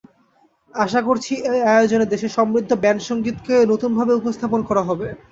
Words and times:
আশা 0.75 1.01
করছি, 1.07 1.33
এই 1.49 1.61
আয়োজনে 1.71 2.05
দেশের 2.13 2.31
সমৃদ্ধ 2.37 2.71
ব্যান্ডসংগীতকে 2.83 3.55
নতুনভাবে 3.71 4.13
উপস্থাপন 4.15 4.59
করা 4.69 4.83
হবে। 4.89 5.07